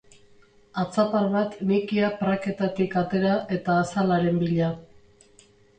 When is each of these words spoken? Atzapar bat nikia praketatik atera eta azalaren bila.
Atzapar 0.83 1.27
bat 1.35 1.53
nikia 1.73 2.09
praketatik 2.23 2.99
atera 3.05 3.39
eta 3.59 3.79
azalaren 3.87 4.45
bila. 4.47 4.77